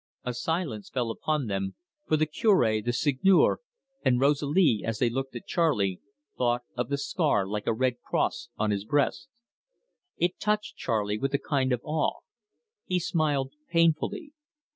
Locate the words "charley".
5.45-6.01, 10.77-11.19